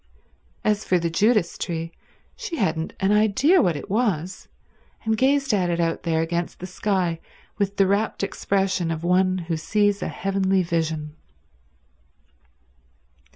[0.63, 1.91] As for the Judas tree,
[2.35, 4.47] she hadn't an idea what it was,
[5.05, 7.19] and gazed at it out there against the sky
[7.59, 11.15] with the rapt expression of one who sees a heavenly vision.